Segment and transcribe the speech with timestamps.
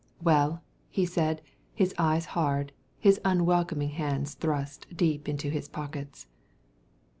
[0.19, 1.43] "Well?" he said,
[1.75, 6.25] his eyes hard, his unwelcoming hands thrust deep into his pockets.